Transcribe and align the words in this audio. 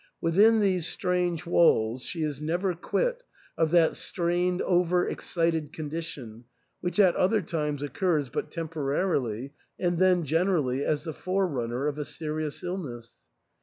Within 0.19 0.61
these 0.61 0.87
strange 0.87 1.45
walls 1.45 2.01
she 2.01 2.23
is 2.23 2.41
never 2.41 2.73
quit 2.73 3.21
of 3.55 3.69
that 3.69 3.95
strained 3.95 4.59
over 4.63 5.07
excited 5.07 5.71
condition, 5.73 6.45
which 6.79 6.99
at 6.99 7.15
other 7.15 7.43
times 7.43 7.83
occurs 7.83 8.27
but 8.29 8.49
temporarily, 8.49 9.53
and 9.79 9.99
then 9.99 10.23
generally 10.23 10.83
as 10.83 11.03
the 11.03 11.13
forerunner 11.13 11.85
of 11.85 11.99
a 11.99 12.05
serious 12.05 12.63
illness. 12.63 13.11